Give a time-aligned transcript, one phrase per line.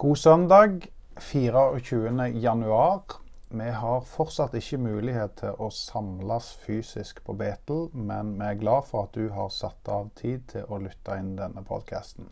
[0.00, 0.86] God søndag
[1.16, 2.28] 24.
[2.28, 3.02] januar.
[3.50, 8.86] Vi har fortsatt ikke mulighet til å samles fysisk på Betel, men vi er glad
[8.86, 12.30] for at du har satt av tid til å lytte inn denne podkasten.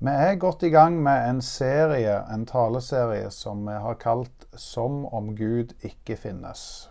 [0.00, 5.04] Vi er godt i gang med en serie, en taleserie som vi har kalt 'Som
[5.12, 6.88] om Gud ikke finnes'.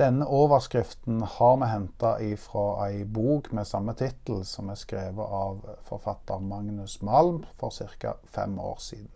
[0.00, 2.10] Denne overskriften har vi henta
[2.40, 8.14] fra ei bok med samme tittel, som er skrevet av forfatter Magnus Malm for ca.
[8.24, 9.10] fem år siden.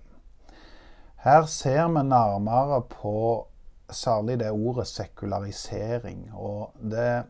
[1.25, 3.46] Her ser vi nærmere på
[3.89, 6.27] særlig det ordet sekularisering.
[6.35, 7.25] Og det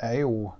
[0.00, 0.50] er jo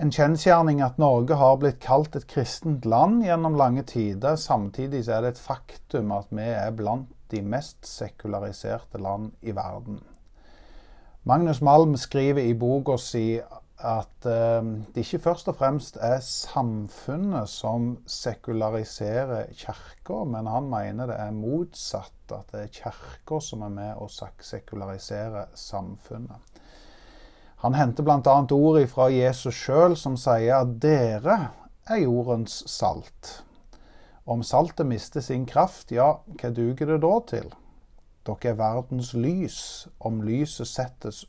[0.00, 4.40] en kjensgjerning at Norge har blitt kalt et kristent land gjennom lange tider.
[4.40, 10.00] Samtidig er det et faktum at vi er blant de mest sekulariserte land i verden.
[11.28, 13.40] Magnus Malm skriver i boka si
[13.80, 21.12] at eh, det ikke først og fremst er samfunnet som sekulariserer kirka, men han mener
[21.12, 22.16] det er motsatt.
[22.30, 26.60] At det er kirka som er med å sekularisere samfunnet.
[27.60, 28.36] Han henter bl.a.
[28.56, 31.40] ord fra Jesus sjøl, som sier at dere
[31.84, 33.42] er jordens salt.
[34.24, 37.50] Om saltet mister sin kraft, ja, hva duger det da til?
[38.26, 39.88] Dere er verdens lys.
[40.00, 41.24] Om lyset settes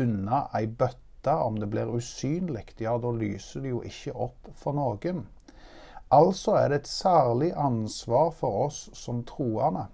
[0.00, 4.76] unna ei bøtte, om det blir usynlig, ja, da lyser det jo ikke opp for
[4.76, 5.24] noen.
[6.12, 9.86] Altså er det et særlig ansvar for oss som troende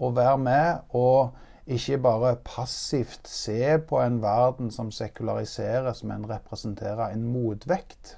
[0.00, 1.36] å være med og
[1.70, 8.16] ikke bare passivt se på en verden som sekulariseres, men representere en motvekt.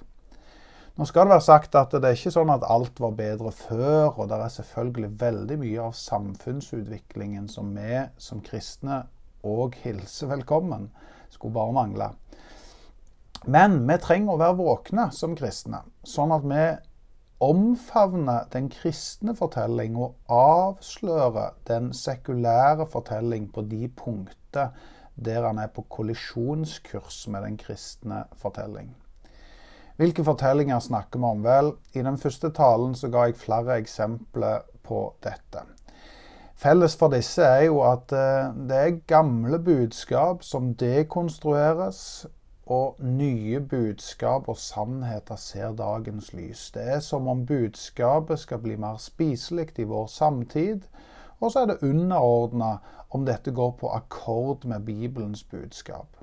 [0.93, 4.11] Nå skal det være sagt at det er ikke sånn at alt var bedre før,
[4.12, 8.99] og det er selvfølgelig veldig mye av samfunnsutviklingen som vi som kristne
[9.41, 10.91] òg hilser velkommen.
[11.33, 12.11] Skulle bare mangle.
[13.49, 16.67] Men vi trenger å være våkne som kristne, sånn at vi
[17.43, 24.77] omfavner den kristne fortelling og avslører den sekulære fortelling på de punkter
[25.17, 28.93] der han er på kollisjonskurs med den kristne fortelling.
[30.03, 31.45] Hvilke fortellinger snakker vi om?
[31.45, 35.61] Vel, i den første talen så ga jeg flere eksempler på dette.
[36.59, 42.01] Felles for disse er jo at eh, det er gamle budskap som dekonstrueres,
[42.67, 46.65] og nye budskap og sannheter ser dagens lys.
[46.75, 50.83] Det er som om budskapet skal bli mer spiselig i vår samtid,
[51.39, 52.73] og så er det underordna
[53.15, 56.19] om dette går på akkord med Bibelens budskap.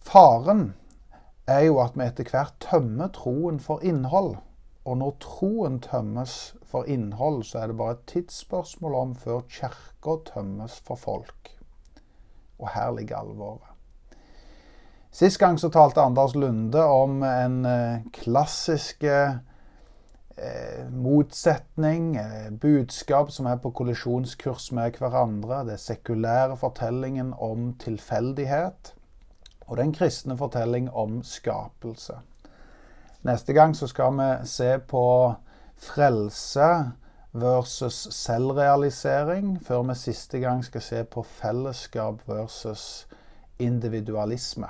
[0.00, 0.70] Faren
[1.46, 4.36] er jo at vi etter hvert tømmer troen for innhold.
[4.86, 10.18] Og når troen tømmes for innhold, så er det bare et tidsspørsmål om før kirka
[10.28, 11.50] tømmes for folk.
[12.58, 13.72] Og her ligger alvoret.
[15.10, 17.64] Sist gang så talte Anders Lunde om en
[18.12, 19.14] klassiske
[20.36, 25.62] eh, motsetning, eh, budskap som er på kollisjonskurs med hverandre.
[25.70, 28.92] Det sekulære fortellingen om tilfeldighet
[29.66, 32.14] og den kristne fortelling om skapelse.
[33.22, 35.34] Neste gang så skal vi se på
[35.76, 36.92] frelse
[37.32, 43.06] versus selvrealisering, før vi siste gang skal se på fellesskap versus
[43.58, 44.66] individualisme.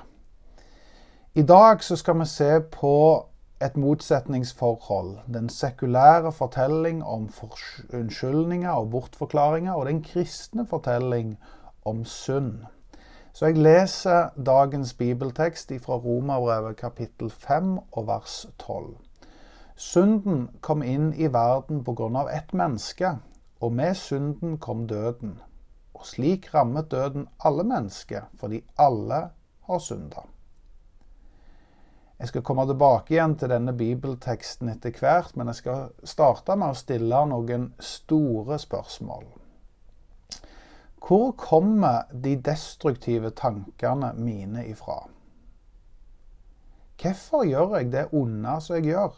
[1.35, 3.27] I dag så skal vi se på
[3.63, 5.19] et motsetningsforhold.
[5.35, 7.31] Den sekulære fortelling om
[7.93, 11.39] unnskyldninger og bortforklaringer, og den kristne fortelling
[11.85, 12.65] om synd.
[13.37, 18.87] Så jeg leser dagens bibeltekst fra Romerbrevet kapittel 5 og vers 12.
[19.77, 23.11] Synden kom inn i verden på grunn av ett menneske,
[23.61, 25.37] og med synden kom døden.
[25.93, 29.23] Og slik rammet døden alle mennesker, fordi alle
[29.69, 30.25] har synda.
[32.19, 36.73] Jeg skal komme tilbake igjen til denne bibelteksten etter hvert, men jeg skal starte med
[36.73, 39.29] å stille noen store spørsmål.
[41.07, 45.09] Hvor kommer de destruktive tankene mine ifra?
[47.03, 49.13] Hvorfor gjør jeg det onde som jeg gjør?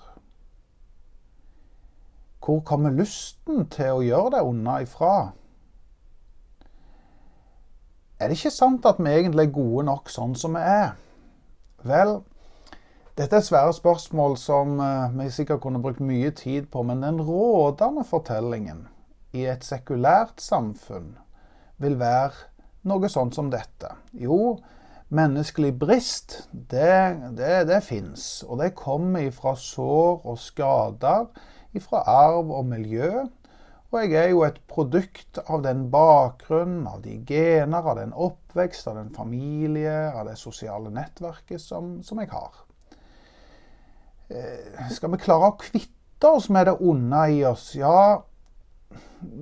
[2.44, 5.12] Hvor kommer lysten til å gjøre det onde ifra?
[8.18, 10.90] Er det ikke sant at vi egentlig er gode nok sånn som vi er?
[11.88, 12.18] Vel,
[13.16, 17.22] dette er svære spørsmål som eh, vi sikkert kunne brukt mye tid på, men den
[17.22, 18.84] rådende fortellingen
[19.32, 21.14] i et sekulært samfunn
[21.82, 22.48] vil være
[22.88, 23.90] noe sånt som dette.
[24.16, 24.58] Jo,
[25.14, 28.44] menneskelig brist, det, det, det fins.
[28.46, 31.28] Og det kommer ifra sår og skader,
[31.76, 33.26] ifra arv og miljø.
[33.88, 38.90] Og jeg er jo et produkt av den bakgrunnen, av de gener, av den oppvekst,
[38.90, 42.64] av den familie, av det sosiale nettverket som, som jeg har.
[44.28, 48.27] Eh, skal vi klare å kvitte oss med det onde i oss, ja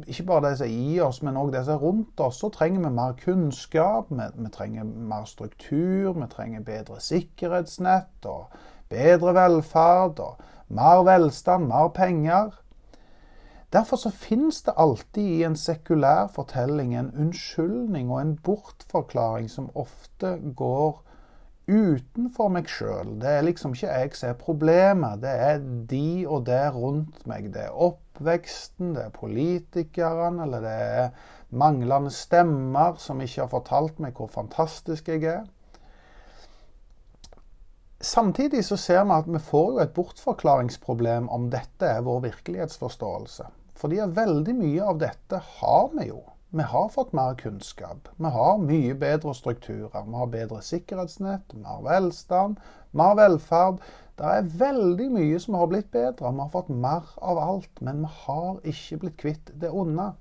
[0.07, 2.51] Ikke bare det som er i oss, men òg det som er rundt oss, så
[2.53, 4.11] trenger vi mer kunnskap.
[4.11, 8.57] Vi, vi trenger mer struktur, vi trenger bedre sikkerhetsnett og
[8.91, 12.55] bedre velferd og mer velstand, mer penger.
[13.73, 19.73] Derfor så finnes det alltid i en sekulær fortelling en unnskyldning og en bortforklaring som
[19.75, 21.03] ofte går
[21.67, 23.17] utenfor meg sjøl.
[23.21, 27.51] Det er liksom ikke jeg som er problemet, det er de og det rundt meg.
[27.55, 31.11] Det er oppveksten, det er politikerne, eller det er
[31.51, 35.45] manglende stemmer som ikke har fortalt meg hvor fantastisk jeg er.
[38.07, 43.49] Samtidig så ser vi at vi får jo et bortforklaringsproblem om dette er vår virkelighetsforståelse.
[43.77, 46.21] Fordi at veldig mye av dette har vi jo.
[46.57, 48.09] Vi har fått mer kunnskap.
[48.17, 50.05] Vi har mye bedre strukturer.
[50.07, 52.63] Vi har bedre sikkerhetsnett, mer velstand,
[52.97, 53.83] mer velferd.
[54.17, 56.31] Det er veldig mye som har blitt bedre.
[56.33, 57.83] Vi har fått mer av alt.
[57.85, 60.15] Men vi har ikke blitt kvitt det onde.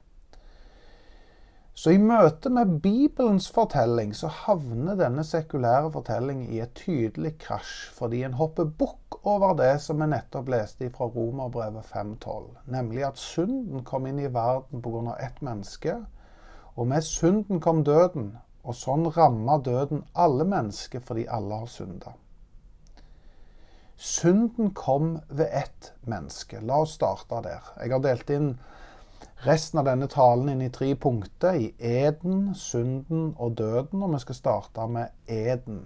[1.75, 7.89] Så i møte med Bibelens fortelling så havner denne sekulære fortellingen i et tydelig krasj,
[7.95, 13.19] fordi en hopper bukk over det som vi nettopp leste fra Romerbrevet 5.12, nemlig at
[13.19, 15.17] synden kom inn i verden pga.
[15.19, 15.97] ett menneske,
[16.75, 18.33] og med synden kom døden,
[18.63, 22.15] og sånn ramma døden alle mennesker fordi alle har synda.
[23.95, 26.59] Synden kom ved ett menneske.
[26.59, 27.63] La oss starte der.
[27.79, 28.49] Jeg har delt inn
[29.45, 31.55] resten av denne talen inn i tre punkter.
[31.55, 34.03] I eden, synden og døden.
[34.03, 35.85] Og vi skal starte med eden.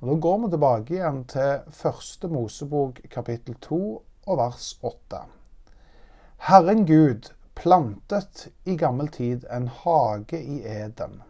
[0.00, 3.80] Og Da går vi tilbake igjen til første Mosebok kapittel 2
[4.26, 5.24] og vers 8.
[6.46, 11.22] Herren Gud plantet i gammel tid en hage i Eden.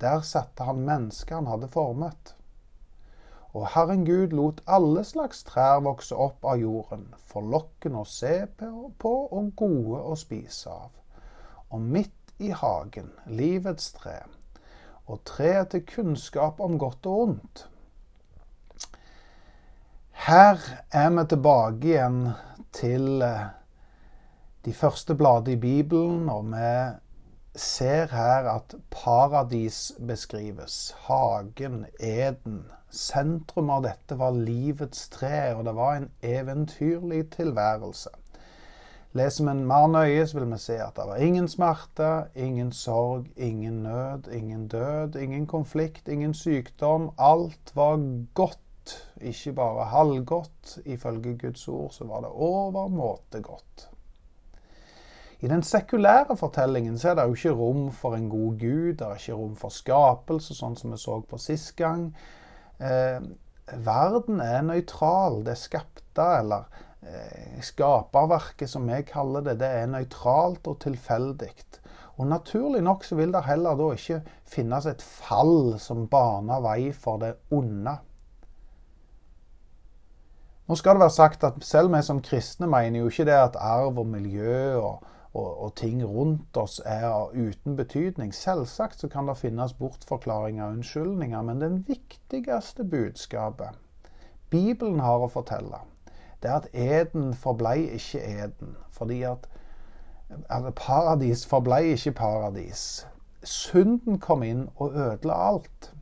[0.00, 2.34] Der satte han mennesket han hadde formet.
[3.52, 9.12] Og Herren Gud lot alle slags trær vokse opp av jorden, forlokkende å se på
[9.28, 10.90] og gode å spise av.
[11.70, 14.22] Og midt i hagen livets tre,
[15.06, 17.66] og treet til kunnskap om godt og ondt.
[20.26, 20.58] Her
[20.90, 22.20] er vi tilbake igjen
[22.72, 23.50] til eh,
[24.64, 30.94] de første bladene i Bibelen, og vi ser her at paradis beskrives.
[31.08, 32.62] Hagen, Eden.
[32.92, 38.10] Sentrum av dette var livets tre, og det var en eventyrlig tilværelse.
[39.12, 43.26] Leser vi mer nøye, så vil vi se at det var ingen smerte, ingen sorg,
[43.36, 47.10] ingen nød, ingen død, ingen konflikt, ingen sykdom.
[47.18, 48.00] Alt var
[48.34, 50.78] godt, ikke bare halvgodt.
[50.84, 53.91] Ifølge Guds ord så var det overmåte godt.
[55.42, 59.06] I den sekulære fortellingen så er det jo ikke rom for en god gud, det
[59.06, 62.12] er ikke rom for skapelse, sånn som vi så på sist gang.
[62.78, 63.18] Eh,
[63.82, 65.40] verden er nøytral.
[65.42, 66.68] Det skapte, eller
[67.02, 71.50] eh, skaperverket som vi kaller det, det er nøytralt og tilfeldig.
[72.20, 76.92] Og naturlig nok så vil det heller da ikke finnes et fall som baner vei
[76.94, 77.96] for det onde.
[80.68, 83.58] Nå skal det være sagt at selv vi som kristne mener jo ikke det at
[83.58, 88.34] arv og miljø og og, og, ting rundt oss er uten betydning.
[88.34, 93.78] Selvsagt så kan det finnes bortforklaringer og unnskyldninger, men den viktigste budskapet
[94.52, 95.78] Bibelen har å fortelle,
[96.42, 98.74] det er at eden forblei ikke eden.
[98.92, 99.46] Fordi at
[100.76, 103.06] paradis forblei ikke paradis.
[103.42, 105.92] Synden kom inn og ødela alt.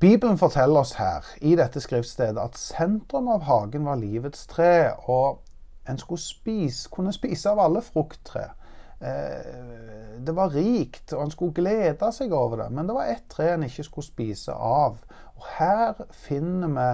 [0.00, 4.92] Bibelen forteller oss her i dette skriftstedet at sentrum av hagen var livets tre.
[5.08, 5.40] og
[5.88, 8.48] en skulle spise, kunne spise av alle frukttre.
[9.00, 12.70] Eh, det var rikt, og en skulle glede seg over det.
[12.72, 14.98] Men det var ett tre en ikke skulle spise av.
[15.36, 16.90] Og Her finner vi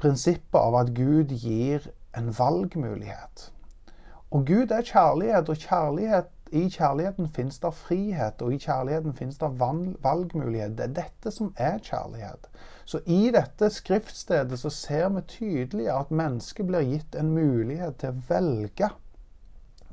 [0.00, 3.50] prinsippet av at Gud gir en valgmulighet.
[4.30, 9.38] Og Gud er kjærlighet, og kjærlighet, i kjærligheten finnes det frihet, og i kjærligheten finnes
[9.38, 9.50] det
[10.02, 10.76] valgmulighet.
[10.78, 12.48] Det er dette som er kjærlighet.
[12.84, 18.10] Så i dette skriftstedet så ser vi tydelig at mennesket blir gitt en mulighet til
[18.10, 18.90] å velge.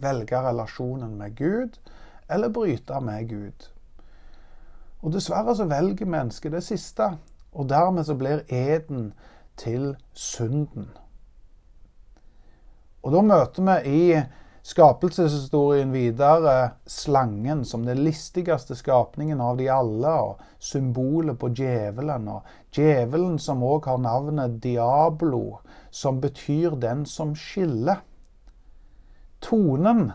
[0.01, 1.77] Velge relasjonen med Gud,
[2.29, 3.69] eller bryte med Gud.
[5.01, 7.11] Og dessverre så velger mennesket det siste,
[7.53, 9.11] og dermed så blir eden
[9.57, 10.89] til synden.
[13.03, 14.21] Og da møter vi i
[14.67, 22.27] skapelseshistorien videre slangen som den listigste skapningen av de alle, og symbolet på djevelen.
[22.27, 28.03] Og djevelen som òg har navnet Diablo, som betyr den som skiller.
[29.39, 30.09] Tonen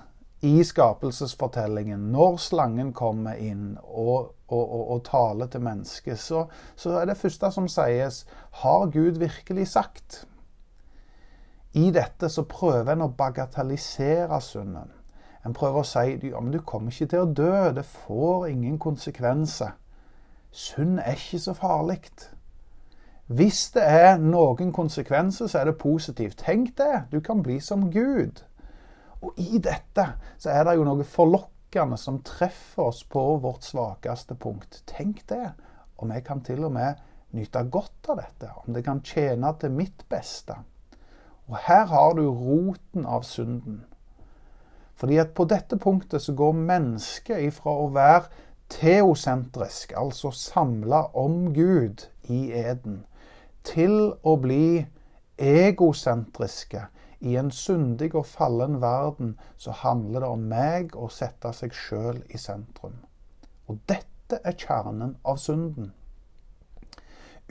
[0.45, 6.45] i skapelsesfortellingen, når slangen kommer inn og, og, og, og taler til mennesket, så,
[6.77, 8.25] så er det første som sies
[8.61, 10.25] Har Gud virkelig sagt?
[11.73, 14.91] I dette så prøver en å bagatellisere synden.
[15.43, 17.55] En prøver å si ja, men du kommer ikke til å dø.
[17.75, 19.73] Det får ingen konsekvenser.
[20.53, 22.03] Synd er ikke så farlig.
[23.33, 26.43] Hvis det er noen konsekvenser, så er det positivt.
[26.45, 27.07] Tenk det.
[27.13, 28.43] Du kan bli som Gud.
[29.23, 30.05] Og i dette
[30.37, 34.83] så er det jo noe forlokkende som treffer oss på vårt svakeste punkt.
[34.91, 35.55] Tenk det.
[35.97, 37.01] Og vi kan til og med
[37.33, 38.51] nyte godt av dette.
[38.67, 40.59] Om det kan tjene til mitt beste.
[41.53, 43.83] Og her har du roten av synden.
[44.97, 48.31] Fordi at på dette punktet så går mennesket ifra å være
[48.73, 53.03] teosentrisk, altså samla om Gud i eden,
[53.69, 54.87] til å bli
[55.37, 56.87] egosentriske.
[57.21, 62.23] I en syndig og fallen verden så handler det om meg å sette seg sjøl
[62.33, 62.97] i sentrum.
[63.69, 65.93] Og dette er kjernen av synden.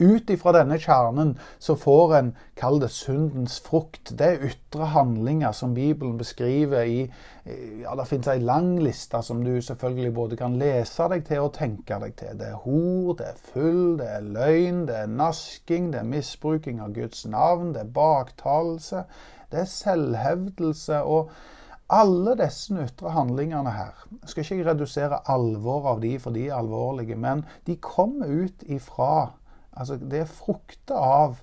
[0.02, 4.10] Ut ifra denne kjernen så får en, kall det syndens frukt.
[4.18, 6.98] Det er ytre handlinger som Bibelen beskriver i
[7.44, 11.54] ja, Det finnes ei lang liste som du selvfølgelig både kan lese deg til og
[11.58, 12.34] tenke deg til.
[12.38, 16.82] Det er hor, det er full, det er løgn, det er nasking, det er misbruking
[16.82, 19.06] av Guds navn, det er baktalelse,
[19.52, 21.02] det er selvhevdelse.
[21.02, 21.30] og
[21.92, 26.56] alle disse ytre handlingene her Jeg skal ikke redusere alvoret av de, for de er
[26.56, 29.32] alvorlige, men de kommer ut ifra
[29.72, 31.38] Altså, det er frukter av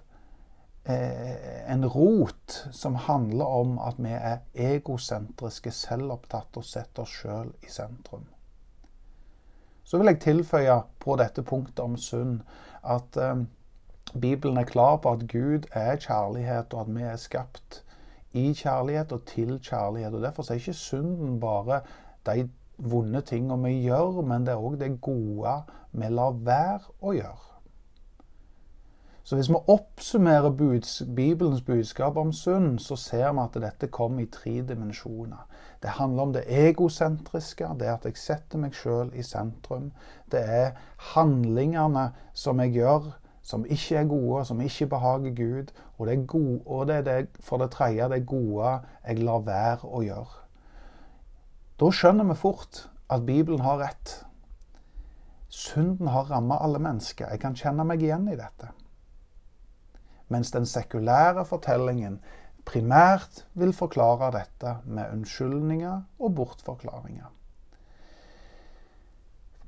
[0.86, 7.54] eh, en rot som handler om at vi er egosentriske, selvopptatte og setter oss sjøl
[7.66, 8.28] i sentrum.
[9.84, 12.44] Så vil jeg tilføye på dette punktet om synd
[12.86, 13.46] at eh,
[14.14, 17.84] Bibelen er klar på at Gud er kjærlighet, og at vi er skapt
[18.34, 20.14] i kjærlighet og til kjærlighet.
[20.14, 21.82] og Derfor er ikke synden bare
[22.26, 25.56] de vonde tingene vi gjør, men det er òg det gode
[25.92, 27.49] vi lar være å gjøre.
[29.30, 34.24] Så hvis vi oppsummerer buds, Bibelens budskap om synd, så ser vi at dette kommer
[34.24, 35.44] i tre dimensjoner.
[35.84, 39.92] Det handler om det egosentriske, det at jeg setter meg sjøl i sentrum.
[40.34, 40.72] Det er
[41.12, 43.12] handlingene som jeg gjør
[43.52, 45.72] som ikke er gode, som ikke behager Gud.
[46.00, 48.74] Og det, er gode, og det er det, for det tredje det gode
[49.06, 50.44] jeg lar være å gjøre.
[51.78, 54.18] Da skjønner vi fort at Bibelen har rett.
[55.54, 57.30] Synden har rammet alle mennesker.
[57.30, 58.74] Jeg kan kjenne meg igjen i dette
[60.30, 62.20] mens den sekulære fortellingen
[62.70, 67.30] primært vil forklare dette med unnskyldninger og bortforklaringer.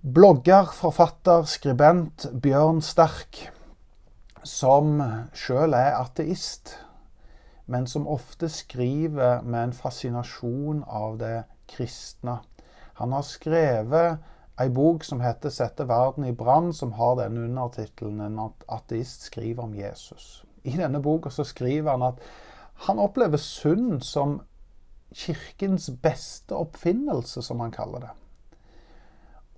[0.01, 3.43] Blogger, forfatter, skribent Bjørn Sterk,
[4.43, 4.97] som
[5.37, 6.73] sjøl er ateist,
[7.69, 12.39] men som ofte skriver med en fascinasjon av det kristne.
[12.97, 14.21] Han har skrevet
[14.61, 19.63] ei bok som heter 'Sette verden i brann', som har denne undertittelen 'En ateist skriver
[19.63, 22.23] om Jesus' i denne boka så skriver han at
[22.87, 24.39] han opplever synd som
[25.13, 28.11] kirkens beste oppfinnelse, som han kaller det.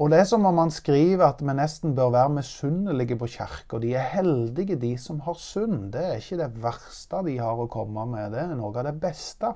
[0.02, 3.78] Og det er som om han skriver at vi nesten bør være misunnelige på kirka.
[3.80, 5.92] De er heldige, de som har synd.
[5.94, 8.98] Det er ikke det verste de har å komme med, det er noe av det
[9.04, 9.54] beste.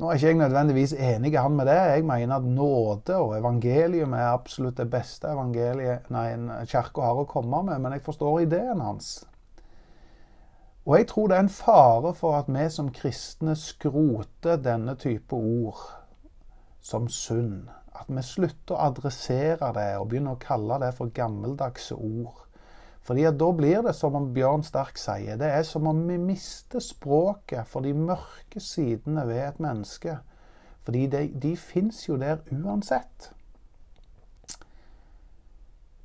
[0.00, 1.76] Nå er ikke jeg nødvendigvis enig han med det.
[1.76, 6.08] Jeg mener at nåde og evangelium er absolutt det beste evangeliet
[6.72, 9.18] kirka har å komme med, men jeg forstår ideen hans.
[10.84, 15.36] Og jeg tror det er en fare for at vi som kristne skroter denne type
[15.36, 15.82] ord
[16.82, 17.68] som synd.
[17.94, 22.40] At vi slutter å adressere det og begynner å kalle det for gammeldagse ord.
[23.02, 26.80] Fordi Da blir det som om Bjørn Sterk sier, det er som om vi mister
[26.80, 30.18] språket for de mørke sidene ved et menneske.
[30.84, 33.32] Fordi de, de fins jo der uansett.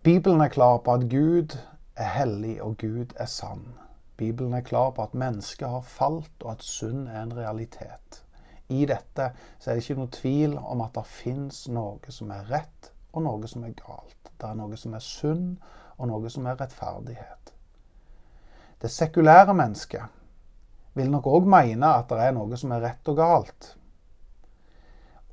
[0.03, 1.57] Bibelen er klar på at Gud
[1.95, 3.86] er hellig og Gud er sann.
[4.17, 8.23] Bibelen er klar på at mennesket har falt, og at synd er en realitet.
[8.69, 12.49] I dette så er det ikke noe tvil om at det fins noe som er
[12.51, 14.31] rett, og noe som er galt.
[14.37, 15.57] Det er noe som er synd,
[15.97, 17.53] og noe som er rettferdighet.
[18.81, 20.13] Det sekulære mennesket
[20.97, 23.71] vil nok òg mene at det er noe som er rett og galt.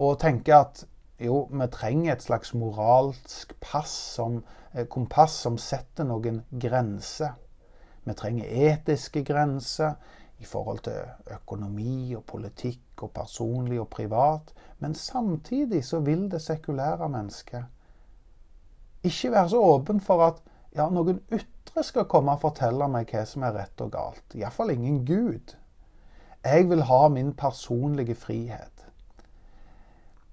[0.01, 0.85] Og tenke at
[1.21, 7.37] jo, vi trenger et slags moralsk pass som, eh, kompass som setter noen grenser.
[8.05, 9.95] Vi trenger etiske grenser
[10.39, 14.53] i forhold til økonomi og politikk og personlig og privat.
[14.79, 17.65] Men samtidig så vil det sekulære mennesket
[19.05, 20.41] ikke være så åpen for at
[20.77, 24.25] ja, noen ytre skal komme og fortelle meg hva som er rett og galt.
[24.35, 25.55] Iallfall ingen Gud.
[26.45, 28.87] Jeg vil ha min personlige frihet.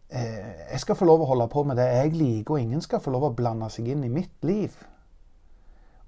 [0.09, 2.99] Eh, jeg skal få lov å holde på med det jeg liker, og ingen skal
[3.03, 4.75] få lov å blande seg inn i mitt liv.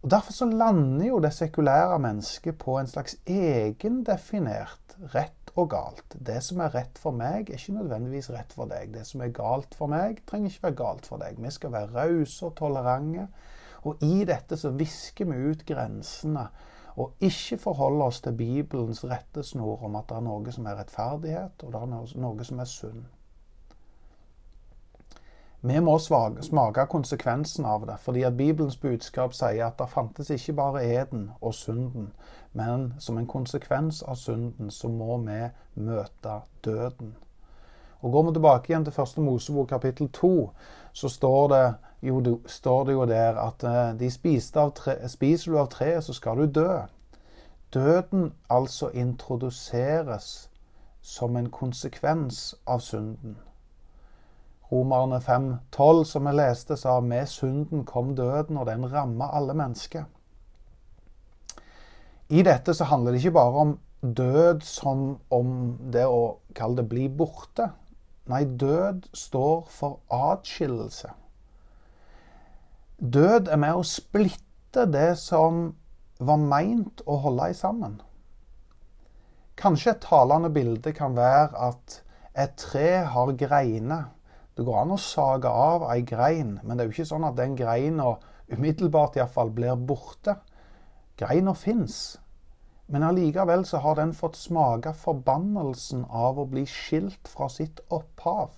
[0.03, 6.17] Og Derfor så lander jo det sekulære mennesket på en slags egendefinert rett og galt.
[6.19, 8.91] Det som er rett for meg, er ikke nødvendigvis rett for deg.
[8.91, 11.39] Det som er galt for meg, trenger ikke være galt for deg.
[11.39, 13.29] Vi skal være rause og tolerante.
[13.87, 16.49] Og i dette så visker vi ut grensene
[16.99, 21.63] og ikke forholde oss til Bibelens rettesnor om at det er noe som er rettferdighet,
[21.63, 23.05] og det er noe som er sunn.
[25.65, 30.57] Vi må smake konsekvensen av det, fordi at Bibelens budskap sier at det fantes ikke
[30.57, 32.09] bare eden og synden,
[32.51, 35.37] men som en konsekvens av synden så må vi
[35.75, 37.13] møte døden.
[38.01, 40.51] Og Går vi tilbake igjen til første Mosebok kapittel to,
[40.93, 44.11] så står det, jo, står det jo der at eh, de
[44.75, 46.81] tre, spiser du av treet, så skal du dø.
[47.73, 50.49] Døden altså introduseres
[51.01, 53.37] som en konsekvens av synden.
[54.73, 60.07] Romerne 5,12, som vi leste, sa med synden kom døden, og den ramma alle mennesker.
[62.33, 65.51] I dette så handler det ikke bare om død som om
[65.93, 67.69] det å kalle det bli borte.
[68.31, 71.11] Nei, død står for atskillelse.
[72.97, 75.67] Død er med å splitte det som
[76.23, 77.99] var meint å holde i sammen.
[79.59, 81.99] Kanskje et talende bilde kan være at
[82.33, 84.09] et tre har greiner
[84.57, 87.37] det går an å sage av ei grein, men det er jo ikke sånn at
[87.39, 88.11] den greina
[88.53, 90.35] umiddelbart iallfall blir borte.
[91.17, 92.17] Greina fins,
[92.87, 98.51] men allikevel så har den fått smake forbannelsen av å bli skilt fra sitt opphav.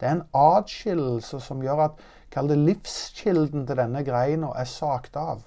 [0.00, 2.02] Det er en atskillelse som gjør at
[2.32, 5.42] Kall det livskilden til denne greina er sagt av.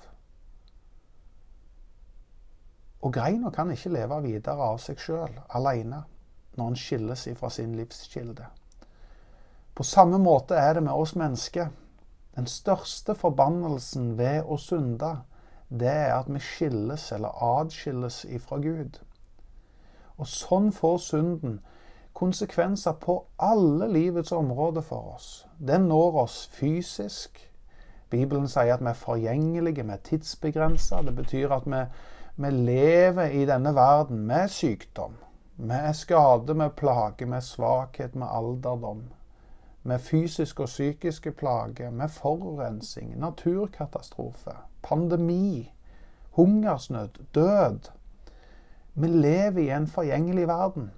[3.02, 6.04] Og greina kan ikke leve videre av seg sjøl, aleine,
[6.58, 8.46] når en skilles fra sin livskilde.
[9.76, 11.68] På samme måte er det med oss mennesker.
[12.36, 15.10] Den største forbannelsen ved å synde,
[15.68, 19.02] det er at vi skilles eller adskilles ifra Gud.
[20.16, 21.58] Og sånn får synden
[22.16, 25.28] konsekvenser på alle livets områder for oss.
[25.60, 27.42] Den når oss fysisk.
[28.10, 31.02] Bibelen sier at vi er forgjengelige, vi er tidsbegrensa.
[31.04, 31.84] Det betyr at vi,
[32.36, 35.20] vi, lever i denne verden med sykdom,
[35.58, 39.04] med skade, med plage, med svakhet, med alderdom
[39.86, 44.52] med fysiske og psykiske plager, med forurensing, naturkatastrofe,
[44.84, 45.74] pandemi,
[46.32, 47.80] hungersnød, død.
[48.94, 50.92] Vi lever i en forgjengelig verden.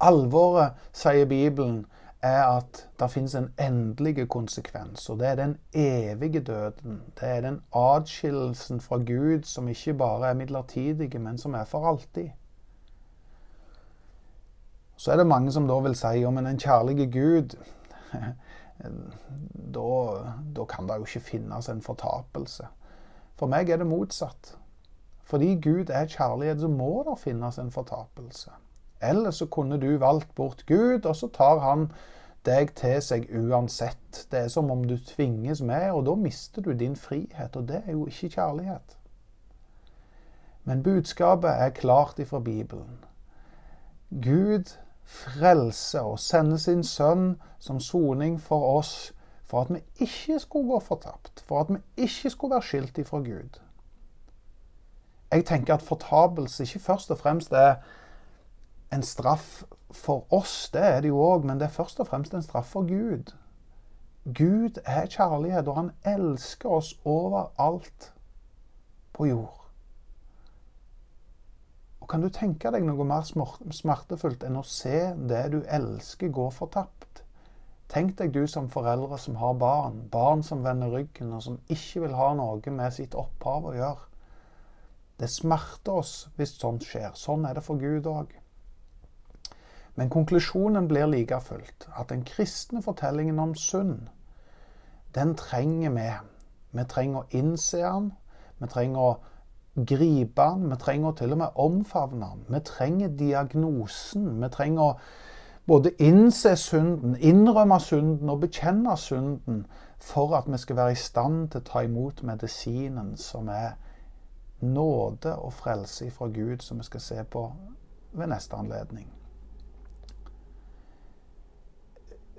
[0.00, 1.86] Alvoret, sier Bibelen,
[2.22, 7.02] er at det finnes en endelig konsekvens, og det er den evige døden.
[7.20, 11.86] Det er den atskillelsen fra Gud som ikke bare er midlertidig, men som er for
[11.86, 12.28] alltid.
[14.96, 17.56] Så er det mange som da vil si om en kjærlig Gud
[19.74, 19.88] da,
[20.56, 22.66] da, kan det jo ikke finnes en fortapelse.
[23.38, 24.54] For meg er det motsatt.
[25.24, 28.50] Fordi Gud er kjærlighet, så må det finnes en fortapelse.
[29.02, 31.88] Ellers så kunne du valgt bort Gud, og så tar han
[32.44, 34.26] deg til seg uansett.
[34.30, 37.56] Det er som om du tvinges med, og da mister du din frihet.
[37.56, 38.98] Og det er jo ikke kjærlighet.
[40.64, 43.04] Men budskapet er klart ifra Bibelen.
[44.10, 49.12] Gud frelse og sende sin sønn som soning for oss,
[49.44, 53.18] for at vi ikke skulle gå fortapt, for at vi ikke skulle være skilt ifra
[53.18, 53.60] Gud.
[55.32, 57.74] Jeg tenker at fortapelse ikke først og fremst er
[58.92, 62.34] en straff for oss, det er det jo òg, men det er først og fremst
[62.34, 63.34] en straff for Gud.
[64.24, 68.12] Gud er kjærlighet, og han elsker oss overalt
[69.12, 69.63] på jord.
[72.14, 77.24] Kan du tenke deg noe mer smertefullt enn å se det du elsker, gå fortapt?
[77.90, 82.04] Tenk deg du som foreldre som har barn, barn som vender ryggen, og som ikke
[82.04, 84.06] vil ha noe med sitt opphav å gjøre.
[85.18, 87.18] Det smerter oss hvis sånt skjer.
[87.18, 88.30] Sånn er det for Gud òg.
[89.98, 94.06] Men konklusjonen blir like fullt at den kristne fortellingen om synd,
[95.18, 96.10] den trenger vi.
[96.78, 98.12] Vi trenger å innse den.
[98.62, 99.14] Vi trenger å
[99.74, 102.44] gripe han, Vi trenger til og med omfavne han.
[102.48, 104.42] Vi trenger diagnosen.
[104.42, 104.98] Vi trenger å
[105.66, 109.64] både innse synden, innrømme synden og bekjenne synden
[109.98, 113.78] for at vi skal være i stand til å ta imot medisinen som er
[114.60, 117.52] nåde og frelse fra Gud, som vi skal se på
[118.12, 119.08] ved neste anledning.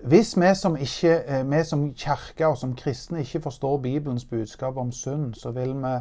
[0.05, 4.77] Hvis vi som, ikke, eh, vi som kirke og som kristne ikke forstår Bibelens budskap
[4.77, 5.97] om synd, så vil vi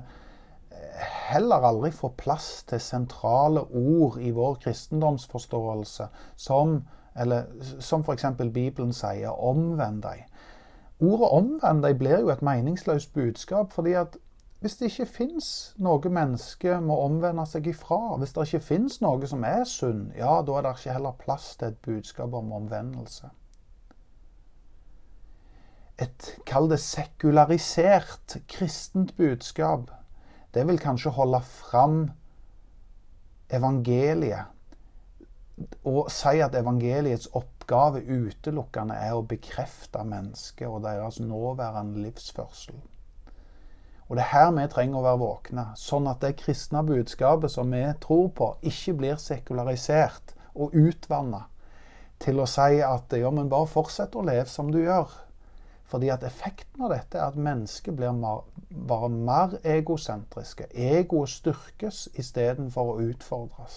[1.30, 6.82] heller aldri få plass til sentrale ord i vår kristendomsforståelse, som,
[7.16, 7.48] eller,
[7.80, 8.24] som f.eks.
[8.52, 10.26] Bibelen sier 'omvend deg'.
[11.00, 14.16] Ordet 'omvend deg' blir jo et meningsløst budskap, fordi at
[14.64, 19.26] Hvis det ikke fins noe menneske må omvende seg ifra, hvis det ikke fins noe
[19.28, 23.28] som er sunn, ja, da er det ikke heller plass til et budskap om omvendelse.
[26.00, 29.90] Et, kall det sekularisert kristent budskap,
[30.54, 31.98] det vil kanskje holde fram
[33.50, 34.50] evangeliet
[35.86, 42.80] og si at evangeliets oppgave utelukkende er å bekrefte mennesket og deres nåværende livsførsel.
[44.08, 47.70] Og Det er her vi trenger å være våkne, sånn at det kristne budskapet som
[47.72, 51.46] vi tror på, ikke blir sekularisert og utvanna
[52.20, 55.08] til å si at ja, men bare fortsett å leve som du gjør.
[55.90, 58.14] Fordi at effekten av dette er at mennesket blir
[58.88, 60.70] bare mer egosentriske.
[60.72, 63.76] Egoet styrkes istedenfor å utfordres.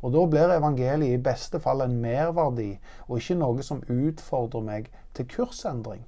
[0.00, 2.72] Og da blir evangeliet i beste fall en merverdi,
[3.08, 6.02] og ikke noe som utfordrer meg til kursendring.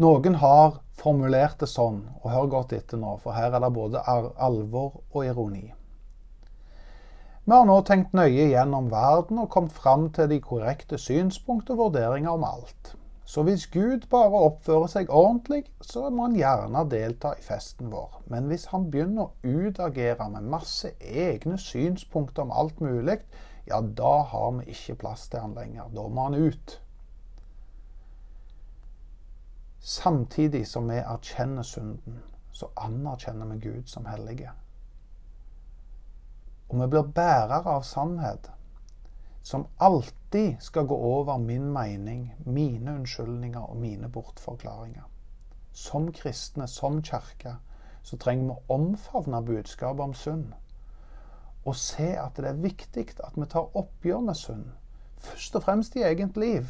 [0.00, 4.00] Noen har formulert det sånn, og hør godt etter nå, for her er det både
[4.06, 5.66] alvor og ironi.
[7.44, 11.80] Vi har nå tenkt nøye gjennom verden og kommet fram til de korrekte synspunkt og
[11.80, 12.94] vurderinger om alt.
[13.30, 18.16] Så hvis Gud bare oppfører seg ordentlig, så må han gjerne delta i festen vår.
[18.26, 23.20] Men hvis han begynner å utagere med masse egne synspunkter om alt mulig,
[23.70, 25.92] ja, da har vi ikke plass til han lenger.
[25.94, 26.74] Da må han ut.
[29.78, 32.18] Samtidig som vi erkjenner synden,
[32.50, 34.50] så anerkjenner vi Gud som hellige.
[36.66, 38.50] Og vi blir bærere av sannhet
[39.46, 40.19] som alltid
[40.60, 45.02] skal gå over min mening, mine unnskyldninger og mine bortforklaringer.
[45.72, 47.56] Som kristne, som kirke,
[48.02, 50.52] så trenger vi å omfavne budskapet om synd.
[51.64, 54.70] Og se at det er viktig at vi tar oppgjør med synd.
[55.16, 56.66] Først og fremst i eget liv.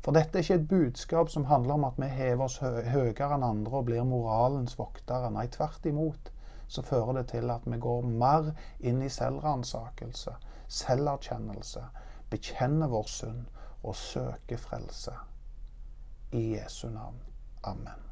[0.00, 3.44] For dette er ikke et budskap som handler om at vi hever oss høyere enn
[3.44, 5.30] andre og blir moralens voktere.
[5.34, 6.30] Nei, tvert imot
[6.70, 8.52] så fører det til at vi går mer
[8.86, 10.36] inn i selvransakelse,
[10.70, 11.82] selverkjennelse,
[12.30, 13.46] bekjenner vår synd
[13.82, 15.12] og søker frelse.
[16.32, 17.20] I Jesu navn.
[17.62, 18.09] Amen.